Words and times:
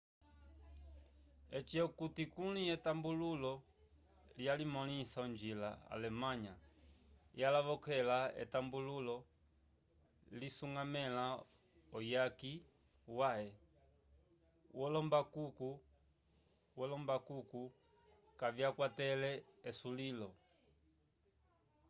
eci 1.57 1.77
okuti 1.87 2.23
kuli 2.33 2.63
etambululo 2.75 3.53
liya 4.35 4.53
limõlisa 4.61 5.17
onjila 5.25 5.69
alemanha 5.93 6.53
yalavokale 7.39 8.19
etambululo 8.43 9.17
lisuñgamẽla 10.39 11.25
uyaki 11.97 12.53
wãhe 13.17 13.47
wolombaluku 16.79 17.63
kavyakwatele 18.39 19.31
esulilo 19.69 20.29